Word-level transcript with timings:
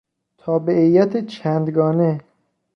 تابعیت 0.37 1.17
چند 1.25 1.69
گانه 1.73 2.21